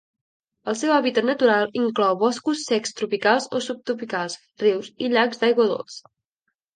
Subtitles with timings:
[0.71, 6.11] El seu hàbitat natural inclou boscos secs tropicals o subtropicals, rius i llacs d'aigua dolça.